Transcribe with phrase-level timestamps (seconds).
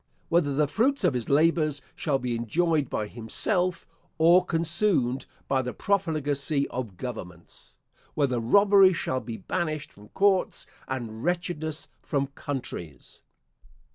[0.29, 3.85] Whether the fruits of his labours shall be enjoyed by himself
[4.17, 7.77] or consumed by the profligacy of governments?
[8.15, 13.21] Whether robbery shall be banished from courts, and wretchedness from countries?